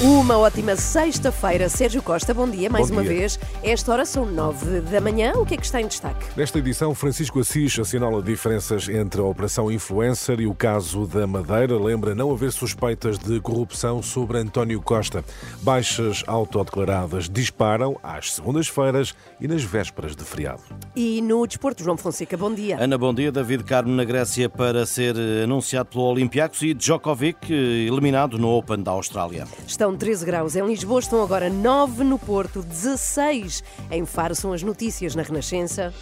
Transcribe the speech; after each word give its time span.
Uma 0.00 0.38
ótima 0.38 0.76
sexta-feira. 0.76 1.68
Sérgio 1.68 2.00
Costa, 2.00 2.32
bom 2.32 2.48
dia 2.48 2.70
mais 2.70 2.88
Bom 2.88 2.94
uma 2.98 3.02
dia. 3.02 3.14
vez. 3.18 3.40
Esta 3.64 3.90
hora 3.90 4.04
são 4.04 4.24
nove 4.24 4.80
da 4.82 5.00
manhã. 5.00 5.32
O 5.34 5.44
que 5.44 5.54
é 5.54 5.56
que 5.56 5.64
está 5.64 5.80
em 5.80 5.88
destaque? 5.88 6.24
Nesta 6.36 6.60
edição, 6.60 6.94
Francisco 6.94 7.40
Assis 7.40 7.76
assinala 7.80 8.22
diferenças 8.22 8.88
entre 8.88 9.20
a 9.20 9.24
Operação 9.24 9.72
Influencer 9.72 10.38
e 10.38 10.46
o 10.46 10.54
caso 10.54 11.04
da 11.04 11.26
Madeira. 11.26 11.76
Lembra 11.76 12.14
não 12.14 12.30
haver 12.30 12.52
suspeitas 12.52 13.18
de 13.18 13.40
corrupção 13.40 14.00
sobre 14.00 14.38
António 14.38 14.80
Costa. 14.80 15.24
Baixas 15.62 16.22
autodeclaradas 16.28 17.28
disparam 17.28 17.98
às 18.00 18.34
segundas-feiras 18.34 19.16
e 19.40 19.48
nas 19.48 19.64
vésperas 19.64 20.14
de 20.14 20.22
feriado. 20.22 20.62
E 20.94 21.20
no 21.20 21.44
Desporto, 21.44 21.82
João 21.82 21.96
Fonseca, 21.96 22.36
bom 22.36 22.54
dia. 22.54 22.76
Ana, 22.80 22.96
bom 22.96 23.12
dia. 23.12 23.32
David 23.32 23.64
Carmo 23.64 23.92
na 23.92 24.04
Grécia 24.04 24.48
para 24.48 24.86
ser 24.86 25.16
eh, 25.16 25.42
anunciado 25.42 25.88
pelo 25.88 26.04
Olympiacos 26.04 26.62
e 26.62 26.72
Djokovic 26.72 27.52
eh, 27.52 27.56
eliminado 27.88 28.38
no 28.38 28.48
Open 28.56 28.80
da 28.80 28.92
Austrália. 28.92 29.44
Estão 29.66 29.87
13 29.96 30.24
graus 30.24 30.56
em 30.56 30.66
Lisboa, 30.66 31.00
estão 31.00 31.22
agora 31.22 31.48
9 31.50 32.04
no 32.04 32.18
Porto, 32.18 32.62
16 32.62 33.62
em 33.90 34.04
Faro. 34.04 34.34
São 34.34 34.52
as 34.52 34.62
notícias 34.62 35.14
na 35.14 35.22
Renascença. 35.22 35.92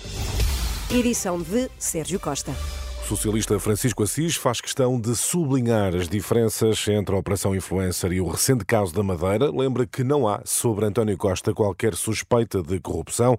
Edição 0.90 1.40
de 1.40 1.70
Sérgio 1.78 2.20
Costa. 2.20 2.52
Socialista 3.06 3.56
Francisco 3.60 4.02
Assis 4.02 4.34
faz 4.34 4.60
questão 4.60 5.00
de 5.00 5.14
sublinhar 5.14 5.94
as 5.94 6.08
diferenças 6.08 6.88
entre 6.88 7.14
a 7.14 7.18
Operação 7.18 7.54
Influencer 7.54 8.10
e 8.10 8.20
o 8.20 8.26
recente 8.26 8.64
caso 8.64 8.92
da 8.92 9.00
Madeira. 9.00 9.48
Lembra 9.48 9.86
que 9.86 10.02
não 10.02 10.26
há 10.26 10.42
sobre 10.44 10.86
António 10.86 11.16
Costa 11.16 11.54
qualquer 11.54 11.94
suspeita 11.94 12.60
de 12.60 12.80
corrupção, 12.80 13.36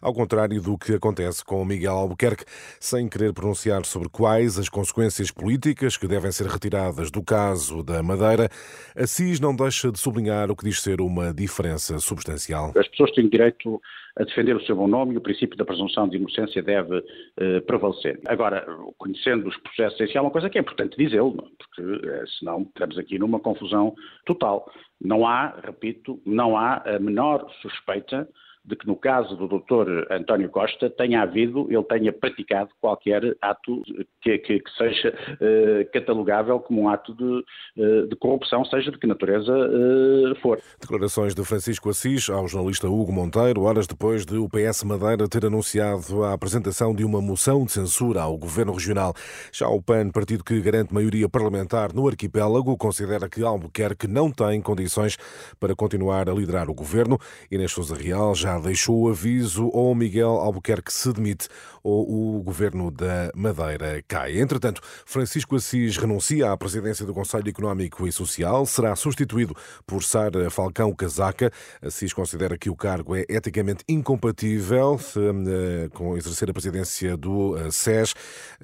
ao 0.00 0.14
contrário 0.14 0.58
do 0.62 0.78
que 0.78 0.94
acontece 0.94 1.44
com 1.44 1.62
Miguel 1.66 1.96
Albuquerque, 1.96 2.46
sem 2.80 3.10
querer 3.10 3.34
pronunciar 3.34 3.84
sobre 3.84 4.08
quais 4.08 4.58
as 4.58 4.70
consequências 4.70 5.30
políticas 5.30 5.98
que 5.98 6.08
devem 6.08 6.32
ser 6.32 6.46
retiradas 6.46 7.10
do 7.10 7.22
caso 7.22 7.82
da 7.82 8.02
Madeira. 8.02 8.48
Assis 8.96 9.38
não 9.38 9.54
deixa 9.54 9.92
de 9.92 10.00
sublinhar 10.00 10.50
o 10.50 10.56
que 10.56 10.64
diz 10.64 10.80
ser 10.80 10.98
uma 11.02 11.30
diferença 11.34 11.98
substancial. 11.98 12.72
As 12.74 12.88
pessoas 12.88 13.10
têm 13.10 13.28
direito 13.28 13.82
a 14.16 14.24
defender 14.24 14.56
o 14.56 14.64
seu 14.64 14.76
bom 14.76 14.88
nome 14.88 15.14
e 15.14 15.16
o 15.16 15.20
princípio 15.20 15.56
da 15.56 15.64
presunção 15.64 16.08
de 16.08 16.16
inocência 16.16 16.62
deve 16.62 17.02
eh, 17.38 17.60
prevalecer. 17.60 18.20
Agora, 18.26 18.66
conhecendo 18.98 19.48
os 19.48 19.56
processos 19.58 19.94
essenciais, 19.94 20.16
é 20.16 20.20
uma 20.20 20.30
coisa 20.30 20.50
que 20.50 20.58
é 20.58 20.60
importante 20.60 20.96
dizê-lo, 20.96 21.34
é? 21.38 21.48
porque 21.58 22.06
eh, 22.06 22.24
senão 22.38 22.62
estamos 22.62 22.98
aqui 22.98 23.18
numa 23.18 23.40
confusão 23.40 23.94
total. 24.26 24.70
Não 25.00 25.26
há, 25.26 25.58
repito, 25.64 26.20
não 26.26 26.56
há 26.56 26.82
a 26.84 26.98
menor 26.98 27.50
suspeita 27.62 28.28
de 28.64 28.76
que 28.76 28.86
no 28.86 28.94
caso 28.94 29.36
do 29.36 29.48
Dr. 29.48 30.12
António 30.12 30.48
Costa 30.50 30.90
tenha 30.90 31.22
havido, 31.22 31.66
ele 31.70 31.82
tenha 31.84 32.12
praticado 32.12 32.70
qualquer 32.80 33.36
ato 33.40 33.82
que, 34.20 34.36
que- 34.38 34.60
que 34.60 34.70
seja 34.76 35.14
eh, 35.40 35.88
catalogável 35.92 36.60
como 36.60 36.82
um 36.82 36.88
ato 36.88 37.14
de, 37.14 37.44
eh, 37.78 38.06
de 38.06 38.16
corrupção, 38.16 38.64
seja 38.66 38.90
de 38.90 38.98
que 38.98 39.06
natureza 39.06 39.52
eh, 39.52 40.34
for. 40.42 40.60
Declarações 40.80 41.34
de 41.34 41.42
Francisco 41.44 41.88
Assis 41.88 42.28
ao 42.28 42.46
jornalista 42.46 42.86
Hugo 42.88 43.10
Monteiro, 43.12 43.62
horas 43.62 43.86
depois 43.86 44.26
de 44.26 44.36
o 44.36 44.48
PS 44.48 44.84
Madeira 44.84 45.26
ter 45.28 45.46
anunciado 45.46 46.22
a 46.24 46.32
apresentação 46.34 46.94
de 46.94 47.02
uma 47.04 47.20
moção 47.20 47.64
de 47.64 47.72
censura 47.72 48.20
ao 48.22 48.36
governo 48.36 48.72
regional. 48.74 49.14
Já 49.52 49.68
o 49.68 49.80
PAN, 49.82 50.10
partido 50.10 50.44
que 50.44 50.60
garante 50.60 50.92
maioria 50.92 51.28
parlamentar 51.28 51.94
no 51.94 52.06
arquipélago, 52.06 52.76
considera 52.76 53.28
que 53.28 53.42
Albuquerque 53.42 54.06
não 54.06 54.30
tem 54.30 54.60
condições 54.60 55.16
para 55.58 55.74
continuar 55.74 56.28
a 56.28 56.34
liderar 56.34 56.68
o 56.68 56.74
governo. 56.74 57.18
Inês 57.50 57.72
Sousa 57.72 57.94
Real 57.96 58.34
já 58.34 58.49
deixou 58.58 59.02
o 59.02 59.08
aviso 59.08 59.68
ou 59.72 59.94
Miguel 59.94 60.30
Albuquerque 60.30 60.92
se 60.92 61.12
demite 61.12 61.48
ou 61.82 62.38
o 62.38 62.42
governo 62.42 62.90
da 62.90 63.30
Madeira 63.34 64.02
cai. 64.06 64.38
Entretanto, 64.38 64.80
Francisco 65.04 65.56
Assis 65.56 65.96
renuncia 65.96 66.50
à 66.50 66.56
presidência 66.56 67.06
do 67.06 67.14
Conselho 67.14 67.48
Económico 67.48 68.06
e 68.06 68.12
Social, 68.12 68.66
será 68.66 68.94
substituído 68.94 69.54
por 69.86 70.02
Sara 70.02 70.50
Falcão 70.50 70.92
Casaca. 70.94 71.50
Assis 71.82 72.12
considera 72.12 72.58
que 72.58 72.70
o 72.70 72.76
cargo 72.76 73.16
é 73.16 73.24
eticamente 73.28 73.84
incompatível 73.88 75.00
eh, 75.16 75.88
com 75.92 76.16
exercer 76.16 76.50
a 76.50 76.52
presidência 76.52 77.16
do 77.16 77.56
eh, 77.56 77.70
SES 77.70 78.14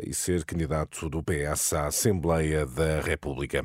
e 0.03 0.15
ser 0.15 0.45
candidato 0.45 1.09
do 1.09 1.23
PS 1.23 1.73
à 1.73 1.87
Assembleia 1.87 2.67
da 2.67 3.01
República. 3.01 3.65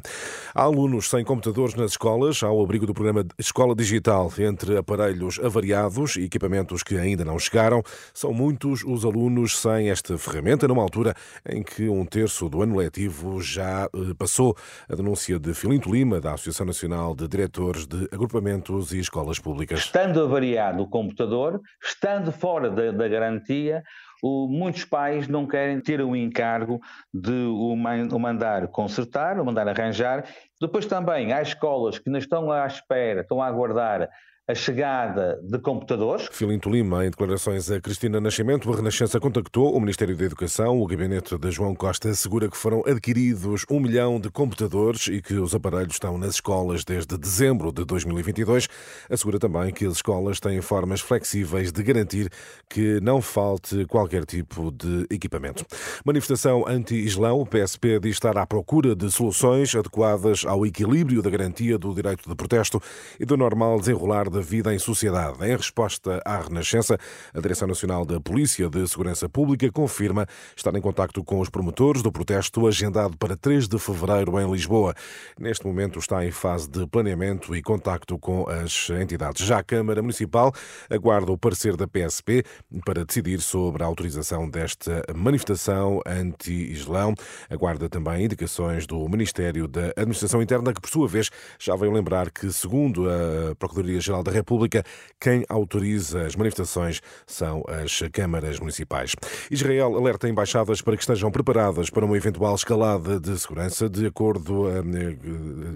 Há 0.53 0.63
alunos 0.63 1.09
sem 1.09 1.23
computadores 1.23 1.75
nas 1.75 1.91
escolas, 1.91 2.41
ao 2.43 2.61
abrigo 2.61 2.85
do 2.85 2.93
programa 2.93 3.25
Escola 3.37 3.75
Digital, 3.75 4.31
entre 4.39 4.77
aparelhos 4.77 5.39
avariados 5.39 6.10
e 6.15 6.23
equipamentos 6.23 6.83
que 6.83 6.97
ainda 6.97 7.23
não 7.25 7.37
chegaram. 7.39 7.81
São 8.13 8.33
muitos 8.33 8.83
os 8.83 9.03
alunos 9.05 9.57
sem 9.57 9.89
esta 9.89 10.17
ferramenta, 10.17 10.67
numa 10.67 10.81
altura 10.81 11.13
em 11.47 11.61
que 11.63 11.87
um 11.89 12.05
terço 12.05 12.49
do 12.49 12.61
ano 12.61 12.75
letivo 12.77 13.41
já 13.41 13.85
eh, 13.93 14.13
passou. 14.17 14.55
A 14.89 14.95
denúncia 14.95 15.39
de 15.39 15.53
Filinto 15.53 15.91
Lima, 15.91 16.19
da 16.19 16.33
Associação 16.33 16.65
Nacional 16.65 17.15
de 17.15 17.27
Diretores 17.27 17.85
de 17.85 18.07
Agrupamentos 18.11 18.91
e 18.93 18.99
Escolas 18.99 19.39
Públicas. 19.39 19.79
Estando 19.79 20.21
avariado 20.23 20.83
o 20.83 20.87
computador, 20.87 21.59
estando 21.81 22.31
fora 22.31 22.69
da, 22.69 22.91
da 22.91 23.07
garantia, 23.07 23.83
o- 24.23 24.47
muitos 24.47 24.85
pais 24.85 25.27
não 25.27 25.47
querem 25.47 25.79
ter 25.81 26.01
o 26.01 26.15
encargo 26.15 26.79
de 27.13 27.31
o, 27.31 27.75
man- 27.75 28.07
o 28.11 28.19
mandar 28.19 28.67
consertar, 28.67 29.39
o 29.39 29.45
mandar 29.45 29.67
arranjar. 29.67 30.25
Depois 30.59 30.85
também 30.85 31.33
há 31.33 31.41
escolas 31.41 31.97
que 31.97 32.09
não 32.09 32.19
estão 32.19 32.51
à 32.51 32.65
espera, 32.67 33.21
estão 33.21 33.41
a 33.41 33.47
aguardar 33.47 34.09
a 34.51 34.55
chegada 34.55 35.39
de 35.41 35.57
computadores. 35.59 36.27
Filinto 36.29 36.69
Lima, 36.69 37.05
em 37.05 37.09
declarações 37.09 37.71
a 37.71 37.79
Cristina 37.79 38.19
Nascimento, 38.19 38.71
a 38.71 38.75
Renascença 38.75 39.17
contactou 39.17 39.73
o 39.73 39.79
Ministério 39.79 40.15
da 40.15 40.25
Educação. 40.25 40.81
O 40.81 40.85
gabinete 40.85 41.37
de 41.37 41.51
João 41.51 41.73
Costa 41.73 42.09
assegura 42.09 42.49
que 42.49 42.57
foram 42.57 42.83
adquiridos 42.85 43.65
um 43.71 43.79
milhão 43.79 44.19
de 44.19 44.29
computadores 44.29 45.07
e 45.07 45.21
que 45.21 45.35
os 45.35 45.55
aparelhos 45.55 45.93
estão 45.93 46.17
nas 46.17 46.31
escolas 46.31 46.83
desde 46.83 47.17
dezembro 47.17 47.71
de 47.71 47.85
2022. 47.85 48.67
Assegura 49.09 49.39
também 49.39 49.71
que 49.71 49.85
as 49.85 49.93
escolas 49.93 50.41
têm 50.41 50.59
formas 50.59 50.99
flexíveis 50.99 51.71
de 51.71 51.81
garantir 51.81 52.29
que 52.69 52.99
não 52.99 53.21
falte 53.21 53.85
qualquer 53.85 54.25
tipo 54.25 54.69
de 54.69 55.07
equipamento. 55.09 55.65
Manifestação 56.03 56.65
anti-Islão. 56.67 57.39
O 57.39 57.45
PSP 57.45 58.01
diz 58.01 58.15
estar 58.15 58.37
à 58.37 58.45
procura 58.45 58.97
de 58.97 59.09
soluções 59.09 59.73
adequadas 59.73 60.43
ao 60.45 60.65
equilíbrio 60.65 61.21
da 61.21 61.29
garantia 61.29 61.77
do 61.77 61.93
direito 61.93 62.27
de 62.27 62.35
protesto 62.35 62.81
e 63.17 63.23
do 63.23 63.37
normal 63.37 63.79
desenrolar 63.79 64.29
da 64.41 64.47
vida 64.47 64.73
em 64.73 64.79
sociedade. 64.79 65.37
Em 65.45 65.55
resposta 65.55 66.19
à 66.25 66.41
Renascença, 66.41 66.97
a 67.33 67.39
Direção 67.39 67.67
Nacional 67.67 68.03
da 68.03 68.19
Polícia 68.19 68.67
de 68.67 68.87
Segurança 68.87 69.29
Pública 69.29 69.71
confirma 69.71 70.25
estar 70.57 70.75
em 70.75 70.81
contacto 70.81 71.23
com 71.23 71.39
os 71.39 71.49
promotores 71.49 72.01
do 72.01 72.11
protesto 72.11 72.67
agendado 72.67 73.15
para 73.17 73.37
3 73.37 73.67
de 73.67 73.77
fevereiro 73.77 74.39
em 74.39 74.51
Lisboa. 74.51 74.95
Neste 75.39 75.65
momento 75.65 75.99
está 75.99 76.25
em 76.25 76.31
fase 76.31 76.67
de 76.67 76.87
planeamento 76.87 77.55
e 77.55 77.61
contacto 77.61 78.17
com 78.17 78.49
as 78.49 78.89
entidades. 78.89 79.45
Já 79.45 79.59
a 79.59 79.63
Câmara 79.63 80.01
Municipal 80.01 80.51
aguarda 80.89 81.31
o 81.31 81.37
parecer 81.37 81.77
da 81.77 81.87
PSP 81.87 82.43
para 82.83 83.05
decidir 83.05 83.41
sobre 83.41 83.83
a 83.83 83.85
autorização 83.85 84.49
desta 84.49 85.03
manifestação 85.15 86.01
anti-Islão. 86.05 87.13
Aguarda 87.47 87.87
também 87.87 88.25
indicações 88.25 88.87
do 88.87 89.07
Ministério 89.07 89.67
da 89.67 89.91
Administração 89.95 90.41
Interna, 90.41 90.73
que 90.73 90.81
por 90.81 90.89
sua 90.89 91.07
vez 91.07 91.29
já 91.59 91.75
veio 91.75 91.91
lembrar 91.91 92.31
que, 92.31 92.51
segundo 92.51 93.07
a 93.07 93.55
Procuradoria-Geral 93.55 94.23
da 94.23 94.30
República, 94.33 94.83
quem 95.19 95.45
autoriza 95.47 96.25
as 96.25 96.35
manifestações 96.35 97.01
são 97.25 97.63
as 97.67 98.01
câmaras 98.11 98.59
municipais. 98.59 99.15
Israel 99.49 99.95
alerta 99.95 100.27
embaixadas 100.27 100.81
para 100.81 100.95
que 100.95 101.03
estejam 101.03 101.31
preparadas 101.31 101.89
para 101.89 102.05
uma 102.05 102.17
eventual 102.17 102.55
escalada 102.55 103.19
de 103.19 103.37
segurança, 103.39 103.89
de 103.89 104.05
acordo 104.05 104.69
eh, 104.69 104.81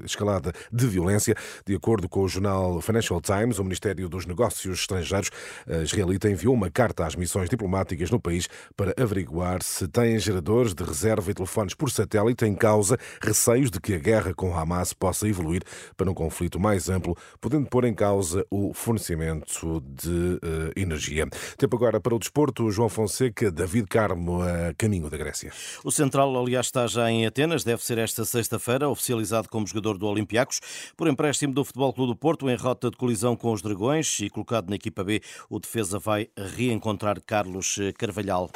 escalada 0.05 0.51
de 0.71 0.87
violência, 0.87 1.35
de 1.65 1.75
acordo 1.75 2.09
com 2.09 2.21
o 2.21 2.27
jornal 2.27 2.81
Financial 2.81 3.21
Times, 3.21 3.59
o 3.59 3.63
Ministério 3.63 4.09
dos 4.09 4.25
Negócios 4.25 4.79
Estrangeiros 4.79 5.29
eh, 5.67 5.83
israelita 5.83 6.29
enviou 6.29 6.53
uma 6.53 6.69
carta 6.69 7.05
às 7.05 7.15
missões 7.15 7.49
diplomáticas 7.49 8.09
no 8.09 8.19
país 8.19 8.47
para 8.75 8.93
averiguar 9.01 9.61
se 9.61 9.87
têm 9.87 10.17
geradores 10.19 10.73
de 10.73 10.83
reserva 10.83 11.31
e 11.31 11.33
telefones 11.33 11.73
por 11.73 11.89
satélite 11.89 12.45
em 12.45 12.55
causa 12.55 12.97
receios 13.21 13.69
de 13.69 13.79
que 13.79 13.93
a 13.93 13.99
guerra 13.99 14.33
com 14.33 14.57
Hamas 14.57 14.93
possa 14.93 15.27
evoluir 15.27 15.61
para 15.95 16.09
um 16.09 16.13
conflito 16.13 16.59
mais 16.59 16.89
amplo, 16.89 17.15
podendo 17.39 17.67
pôr 17.67 17.85
em 17.85 17.93
causa 17.93 18.34
o 18.49 18.73
fornecimento 18.73 19.81
de 19.81 20.39
eh, 20.41 20.81
energia. 20.81 21.27
Tempo 21.57 21.75
agora 21.75 21.99
para 21.99 22.15
o 22.15 22.19
desporto. 22.19 22.71
João 22.71 22.89
Fonseca, 22.89 23.51
David 23.51 23.87
Carmo, 23.87 24.41
a 24.41 24.73
caminho 24.77 25.09
da 25.09 25.17
Grécia. 25.17 25.51
O 25.83 25.91
Central, 25.91 26.35
aliás, 26.37 26.67
está 26.67 26.87
já 26.87 27.09
em 27.09 27.25
Atenas, 27.25 27.63
deve 27.63 27.83
ser 27.83 27.97
esta 27.97 28.25
sexta-feira, 28.25 28.89
oficializado 28.89 29.49
como 29.49 29.67
jogador 29.67 29.97
do 29.97 30.07
Olympiacos, 30.07 30.59
por 30.97 31.07
empréstimo 31.07 31.53
do 31.53 31.63
Futebol 31.63 31.93
Clube 31.93 32.13
do 32.13 32.15
Porto, 32.15 32.49
em 32.49 32.55
rota 32.55 32.89
de 32.89 32.97
colisão 32.97 33.35
com 33.35 33.51
os 33.51 33.61
Dragões 33.61 34.19
e 34.19 34.29
colocado 34.29 34.69
na 34.69 34.75
equipa 34.75 35.03
B, 35.03 35.21
o 35.49 35.59
defesa 35.59 35.99
vai 35.99 36.27
reencontrar 36.55 37.21
Carlos 37.21 37.77
Carvalhal. 37.97 38.49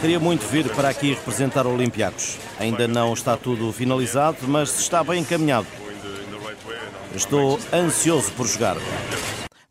Queria 0.00 0.20
muito 0.20 0.46
vir 0.46 0.68
para 0.74 0.88
aqui 0.88 1.14
representar 1.14 1.66
o 1.66 1.74
Olympiacos. 1.74 2.38
Ainda 2.58 2.86
não 2.86 3.12
está 3.12 3.36
tudo 3.36 3.72
finalizado, 3.72 4.46
mas 4.48 4.78
está 4.78 5.02
bem 5.02 5.20
encaminhado. 5.20 5.85
Estou 7.16 7.58
ansioso 7.72 8.30
por 8.32 8.46
jogar. 8.46 8.76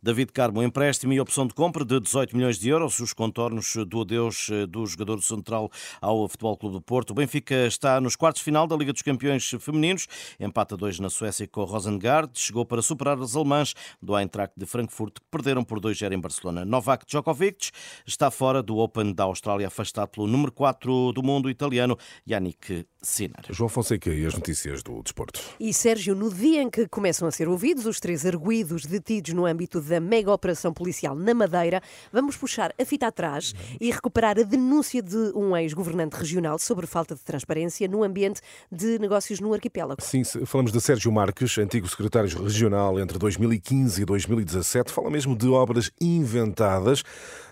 David 0.05 0.31
Carmo, 0.33 0.61
empréstimo 0.61 1.13
e 1.13 1.19
opção 1.19 1.47
de 1.47 1.55
compra 1.55 1.83
de 1.83 1.99
18 1.99 2.37
milhões 2.37 2.59
de 2.59 2.69
euros, 2.69 2.99
os 2.99 3.11
contornos 3.11 3.75
do 3.87 4.01
adeus 4.01 4.49
eh, 4.51 4.67
do 4.67 4.85
jogador 4.85 5.19
central 5.23 5.71
ao 5.99 6.27
Futebol 6.27 6.55
Clube 6.55 6.75
do 6.75 6.81
Porto. 6.81 7.09
O 7.09 7.13
Benfica 7.15 7.65
está 7.65 7.99
nos 7.99 8.15
quartos 8.15 8.41
de 8.41 8.43
final 8.43 8.67
da 8.67 8.75
Liga 8.75 8.93
dos 8.93 9.01
Campeões 9.01 9.49
Femininos, 9.59 10.05
empata 10.39 10.77
2 10.77 10.99
na 10.99 11.09
Suécia 11.09 11.47
com 11.47 11.61
o 11.61 11.63
Rosengard, 11.63 12.29
chegou 12.35 12.63
para 12.63 12.83
superar 12.83 13.17
os 13.17 13.35
alemãs 13.35 13.73
do 13.99 14.15
Eintracht 14.15 14.53
de 14.55 14.67
Frankfurt, 14.67 15.15
que 15.15 15.21
perderam 15.31 15.63
por 15.63 15.79
2-0 15.79 16.13
em 16.13 16.19
Barcelona. 16.19 16.63
Novak 16.63 17.03
Djokovic 17.07 17.71
está 18.05 18.29
fora 18.29 18.61
do 18.61 18.77
Open 18.77 19.11
da 19.11 19.23
Austrália, 19.23 19.65
afastado 19.65 20.09
pelo 20.09 20.27
número 20.27 20.51
4 20.51 21.13
do 21.13 21.23
mundo 21.23 21.49
italiano, 21.49 21.97
Yannick 22.29 22.85
Sinner. 23.01 23.41
João 23.49 23.69
Fonseca 23.69 24.11
e 24.11 24.23
as 24.23 24.35
notícias 24.35 24.83
do 24.83 25.01
desporto. 25.01 25.41
E 25.59 25.73
Sérgio, 25.73 26.13
no 26.13 26.31
dia 26.31 26.61
em 26.61 26.69
que 26.69 26.87
começam 26.87 27.27
a 27.27 27.31
ser 27.31 27.47
ouvidos 27.47 27.87
os 27.87 27.99
três 27.99 28.23
arguídos 28.23 28.85
detidos 28.85 29.33
no 29.33 29.47
âmbito 29.47 29.81
da 29.81 29.94
mega 29.99 30.31
operação 30.31 30.73
policial 30.73 31.15
na 31.15 31.33
Madeira, 31.33 31.81
vamos 32.11 32.35
puxar 32.37 32.73
a 32.79 32.85
fita 32.85 33.07
atrás 33.07 33.53
e 33.79 33.91
recuperar 33.91 34.39
a 34.39 34.43
denúncia 34.43 35.01
de 35.01 35.31
um 35.35 35.55
ex-governante 35.55 36.15
regional 36.15 36.57
sobre 36.59 36.87
falta 36.87 37.15
de 37.15 37.21
transparência 37.21 37.87
no 37.87 38.03
ambiente 38.03 38.41
de 38.71 38.99
negócios 38.99 39.39
no 39.39 39.53
arquipélago. 39.53 40.01
Sim, 40.01 40.23
falamos 40.45 40.71
de 40.71 40.81
Sérgio 40.81 41.11
Marques, 41.11 41.57
antigo 41.57 41.87
secretário 41.87 42.43
regional 42.43 42.99
entre 42.99 43.17
2015 43.17 44.01
e 44.01 44.05
2017. 44.05 44.91
Fala 44.91 45.09
mesmo 45.09 45.35
de 45.35 45.47
obras 45.47 45.91
inventadas 45.99 47.03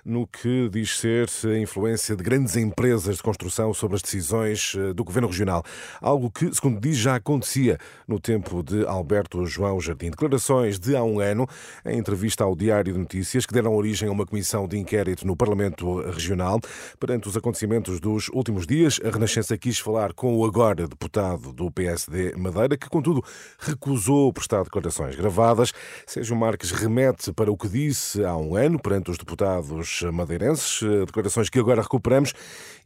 no 0.05 0.27
que 0.27 0.69
diz 0.69 0.97
ser 0.97 1.29
a 1.45 1.57
influência 1.57 2.15
de 2.15 2.23
grandes 2.23 2.57
empresas 2.57 3.17
de 3.17 3.23
construção 3.23 3.73
sobre 3.73 3.95
as 3.95 4.01
decisões 4.01 4.75
eh, 4.77 4.93
do 4.93 5.03
governo 5.03 5.27
regional. 5.27 5.63
Algo 6.01 6.29
que, 6.29 6.53
segundo 6.53 6.79
diz, 6.79 6.97
já 6.97 7.15
acontecia 7.15 7.77
no 8.07 8.19
tempo 8.19 8.61
de 8.61 8.85
Alberto 8.85 9.45
João 9.45 9.79
Jardim. 9.79 10.09
Declarações 10.09 10.77
de 10.77 10.95
há 10.95 11.03
um 11.03 11.19
ano, 11.19 11.47
em 11.85 11.97
entrevista 11.97 12.43
ao 12.43 12.55
Diário 12.55 12.93
de 12.93 12.99
Notícias, 12.99 13.45
que 13.45 13.53
deram 13.53 13.73
origem 13.73 14.09
a 14.09 14.11
uma 14.11 14.25
comissão 14.25 14.67
de 14.67 14.77
inquérito 14.77 15.25
no 15.25 15.37
Parlamento 15.37 16.01
Regional. 16.11 16.59
Perante 16.99 17.29
os 17.29 17.37
acontecimentos 17.37 17.99
dos 17.99 18.29
últimos 18.33 18.67
dias, 18.67 18.99
a 19.03 19.09
Renascença 19.09 19.57
quis 19.57 19.79
falar 19.79 20.13
com 20.13 20.37
o 20.37 20.45
agora 20.45 20.87
deputado 20.87 21.53
do 21.53 21.71
PSD 21.71 22.35
Madeira, 22.35 22.75
que, 22.75 22.89
contudo, 22.89 23.23
recusou 23.57 24.33
prestar 24.33 24.63
declarações 24.63 25.15
gravadas. 25.15 25.71
Sérgio 26.05 26.35
Marques 26.35 26.71
remete 26.71 27.31
para 27.31 27.51
o 27.51 27.57
que 27.57 27.69
disse 27.69 28.23
há 28.23 28.35
um 28.35 28.55
ano 28.55 28.79
perante 28.79 29.09
os 29.09 29.17
deputados 29.17 29.92
madeirenses, 30.01 30.81
eh, 30.81 31.05
declarações 31.05 31.49
que 31.49 31.59
agora 31.59 31.81
recuperamos, 31.81 32.33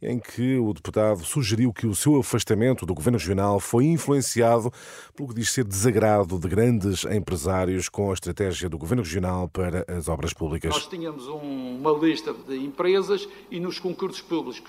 em 0.02 0.18
que 0.18 0.56
o 0.56 0.72
deputado 0.72 1.24
sugeriu 1.24 1.72
que 1.72 1.86
o 1.86 1.94
seu 1.94 2.18
afastamento 2.18 2.84
do 2.84 2.94
governo 2.94 3.18
regional 3.18 3.58
foi 3.58 3.86
influenciado 3.86 4.72
pelo 5.14 5.28
que 5.28 5.34
diz 5.34 5.50
ser 5.50 5.64
desagrado 5.64 6.38
de 6.38 6.48
grandes 6.48 7.04
empresários 7.04 7.88
com 7.88 8.10
a 8.10 8.14
estratégia 8.14 8.68
do 8.68 8.78
governo 8.78 9.02
regional 9.02 9.48
para 9.48 9.84
as 9.88 10.08
obras 10.08 10.32
públicas. 10.32 10.70
Nós 10.70 10.86
tínhamos 10.86 11.26
um, 11.26 11.78
uma 11.78 11.92
lista 11.92 12.32
de 12.32 12.56
empresas 12.56 13.28
e 13.50 13.58
nos 13.58 13.78
concursos 13.78 14.20
públicos 14.20 14.62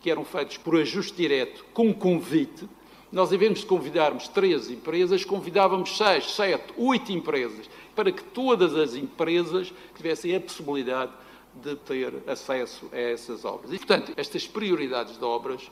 que 0.00 0.10
eram 0.10 0.24
feitos 0.24 0.58
por 0.58 0.76
ajuste 0.76 1.16
direto 1.16 1.64
com 1.72 1.92
convite, 1.94 2.68
nós, 3.14 3.32
em 3.32 3.38
vez 3.38 3.60
de 3.60 3.64
convidarmos 3.64 4.26
três 4.26 4.68
empresas, 4.68 5.24
convidávamos 5.24 5.96
seis, 5.96 6.32
sete, 6.32 6.74
oito 6.76 7.12
empresas, 7.12 7.70
para 7.94 8.10
que 8.10 8.24
todas 8.24 8.74
as 8.74 8.94
empresas 8.96 9.72
tivessem 9.94 10.34
a 10.34 10.40
possibilidade 10.40 11.12
de 11.62 11.76
ter 11.76 12.14
acesso 12.26 12.88
a 12.92 12.98
essas 12.98 13.44
obras. 13.44 13.72
E, 13.72 13.78
portanto, 13.78 14.12
estas 14.16 14.46
prioridades 14.46 15.16
de 15.18 15.24
obras, 15.24 15.70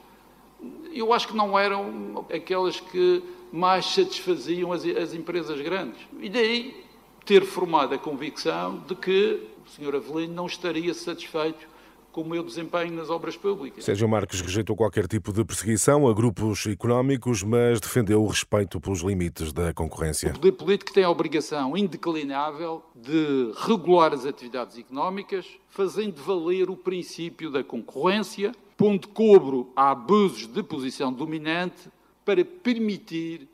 eu 0.93 1.13
acho 1.13 1.29
que 1.29 1.37
não 1.37 1.59
eram 1.59 2.25
aquelas 2.33 2.79
que 2.79 3.23
mais 3.53 3.87
satisfaziam 3.87 4.73
as, 4.73 4.85
as 4.85 5.13
empresas 5.13 5.61
grandes. 5.61 6.01
E 6.21 6.29
daí 6.29 6.85
ter 7.25 7.45
formado 7.45 7.95
a 7.95 7.99
convicção 7.99 8.79
de 8.87 8.95
que 8.95 9.49
o 9.65 9.71
Sr. 9.71 9.97
Avelino 9.97 10.35
não 10.35 10.47
estaria 10.47 10.95
satisfeito 10.95 11.72
com 12.13 12.21
o 12.21 12.29
meu 12.29 12.45
desempenho 12.45 12.93
nas 12.93 13.09
obras 13.09 13.37
públicas. 13.37 13.85
Sérgio 13.85 14.07
Marques 14.07 14.41
rejeitou 14.41 14.77
qualquer 14.77 15.09
tipo 15.09 15.33
de 15.33 15.43
perseguição 15.45 16.07
a 16.07 16.13
grupos 16.13 16.67
económicos, 16.67 17.43
mas 17.43 17.81
defendeu 17.81 18.23
o 18.23 18.27
respeito 18.27 18.79
pelos 18.79 19.01
limites 19.01 19.53
da 19.53 19.73
concorrência. 19.73 20.31
O 20.31 20.35
poder 20.35 20.53
político 20.53 20.93
tem 20.93 21.05
a 21.05 21.11
obrigação 21.11 21.77
indeclinável 21.77 22.83
de 22.95 23.53
regular 23.67 24.13
as 24.13 24.27
atividades 24.27 24.79
económicas, 24.79 25.47
fazendo 25.71 26.23
valer 26.23 26.69
o 26.69 26.77
princípio 26.77 27.51
da 27.51 27.65
concorrência, 27.65 28.53
pondo 28.77 29.09
cobro 29.09 29.73
a 29.75 29.91
abusos 29.91 30.47
de 30.47 30.63
posição 30.63 31.11
dominante 31.13 31.89
para 32.25 32.45
permitir 32.45 33.49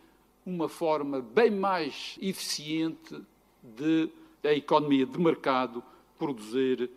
uma 0.45 0.69
forma 0.69 1.21
bem 1.21 1.51
mais 1.51 2.19
eficiente 2.21 3.23
de 3.63 4.11
a 4.43 4.53
economia 4.53 5.05
de 5.05 5.19
mercado 5.19 5.83
produzir 6.19 6.91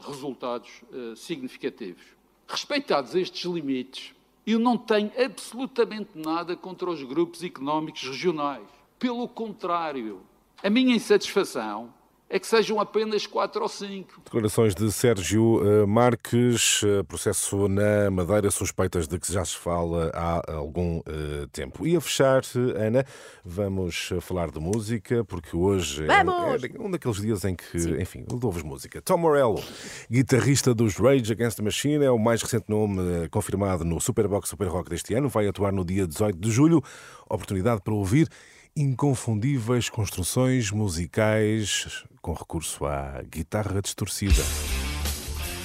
resultados 0.00 0.70
uh, 0.92 1.14
significativos. 1.16 2.02
Respeitados 2.48 3.14
estes 3.14 3.44
limites, 3.44 4.14
eu 4.46 4.58
não 4.58 4.76
tenho 4.76 5.12
absolutamente 5.22 6.10
nada 6.14 6.56
contra 6.56 6.90
os 6.90 7.02
grupos 7.02 7.42
económicos 7.42 8.02
regionais. 8.02 8.66
Pelo 8.98 9.28
contrário, 9.28 10.22
a 10.62 10.68
minha 10.68 10.94
insatisfação 10.94 11.92
é 12.32 12.38
que 12.38 12.46
sejam 12.46 12.78
apenas 12.78 13.26
quatro 13.26 13.60
ou 13.60 13.68
cinco. 13.68 14.20
Declarações 14.24 14.72
de 14.72 14.90
Sérgio 14.92 15.60
eh, 15.66 15.84
Marques, 15.84 16.80
eh, 16.84 17.02
processo 17.02 17.66
na 17.66 18.08
Madeira, 18.08 18.52
suspeitas 18.52 19.08
de 19.08 19.18
que 19.18 19.32
já 19.32 19.44
se 19.44 19.56
fala 19.56 20.12
há 20.14 20.52
algum 20.52 20.98
uh, 20.98 21.48
tempo. 21.52 21.84
E 21.84 21.96
a 21.96 22.00
fechar, 22.00 22.42
Ana, 22.76 23.04
vamos 23.44 24.10
falar 24.20 24.52
de 24.52 24.60
música, 24.60 25.24
porque 25.24 25.56
hoje 25.56 26.06
é, 26.06 26.20
é, 26.20 26.80
um 26.80 26.88
daqueles 26.88 27.20
dias 27.20 27.44
em 27.44 27.56
que, 27.56 27.80
Sim. 27.80 28.00
enfim, 28.00 28.24
ouves 28.30 28.62
música. 28.62 29.02
Tom 29.02 29.16
Morello, 29.18 29.60
guitarrista 30.08 30.72
dos 30.72 30.96
Rage 30.96 31.32
Against 31.32 31.56
the 31.56 31.64
Machine, 31.64 32.04
é 32.04 32.10
o 32.12 32.18
mais 32.18 32.42
recente 32.42 32.66
nome 32.68 33.28
confirmado 33.30 33.84
no 33.84 34.00
Superbox 34.00 34.48
Super 34.48 34.68
Rock 34.68 34.88
deste 34.88 35.14
ano, 35.14 35.28
vai 35.28 35.48
atuar 35.48 35.72
no 35.72 35.84
dia 35.84 36.06
18 36.06 36.38
de 36.38 36.50
julho. 36.52 36.80
Oportunidade 37.28 37.80
para 37.82 37.92
ouvir 37.92 38.28
inconfundíveis 38.76 39.88
construções 39.88 40.70
musicais 40.70 42.04
com 42.20 42.32
recurso 42.32 42.86
à 42.86 43.22
guitarra 43.22 43.80
distorcida. 43.80 44.42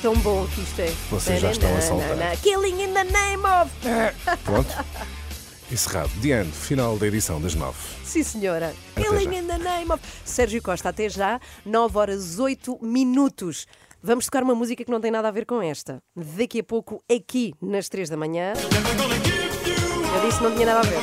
Tão 0.02 0.16
bom 0.18 0.46
que 0.48 0.62
isto 0.62 0.80
é. 0.80 0.94
Vocês 1.10 1.42
já 1.42 1.52
estão 1.52 1.76
a 1.76 1.82
saltar. 1.82 2.38
Killing 2.42 2.84
in 2.84 2.94
the 2.94 3.04
name 3.04 3.44
of. 3.46 3.72
Pronto. 4.44 4.70
Encerrado. 5.72 6.12
Diante, 6.22 6.52
final 6.52 6.98
da 6.98 7.08
edição 7.08 7.42
das 7.42 7.56
nove. 7.56 7.78
Sim, 8.04 8.22
senhora. 8.24 8.74
Até 8.96 9.02
Killing 9.02 9.34
já. 9.34 9.40
in 9.40 9.48
the 9.48 9.58
name 9.58 9.92
of. 9.92 10.04
Sérgio 10.24 10.62
Costa, 10.62 10.90
até 10.90 11.10
já, 11.10 11.40
9 11.66 11.98
horas 11.98 12.38
8 12.40 12.80
minutos. 12.84 13.66
Vamos 14.02 14.26
tocar 14.26 14.44
uma 14.44 14.54
música 14.54 14.86
que 14.86 14.92
não 14.92 15.02
tem 15.02 15.10
nada 15.10 15.28
a 15.28 15.32
ver 15.32 15.48
com 15.48 15.60
esta. 15.62 16.00
Daqui 16.16 16.60
a 16.60 16.64
pouco, 16.64 17.04
aqui, 17.12 17.56
nas 17.60 17.90
3 17.90 18.08
da 18.10 18.18
manhã. 18.18 18.54
Eu 20.16 20.22
disse 20.26 20.38
que 20.38 20.44
não 20.44 20.54
tinha 20.54 20.68
nada 20.68 20.82
a 20.82 20.84
ver. 20.84 21.00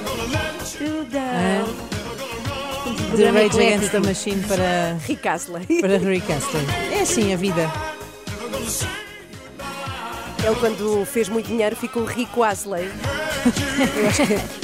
É. 3.13 3.17
De 3.17 3.25
Rage 3.31 3.61
Against 3.61 3.91
the 3.91 4.01
Machine 4.01 4.43
para 4.43 4.97
Rick 5.07 5.29
Astley. 5.29 5.67
Para 5.81 5.99
Rick 5.99 6.33
Astley. 6.33 6.65
É 6.93 7.03
assim 7.03 7.33
a 7.33 7.37
vida. 7.37 7.71
Ele, 10.45 10.57
quando 10.59 11.05
fez 11.05 11.29
muito 11.29 11.47
dinheiro, 11.47 11.77
ficou 11.77 12.05
rico 12.05 12.43
Astley. 12.43 12.89
Eu 13.97 14.09
acho 14.09 14.27
que 14.27 14.62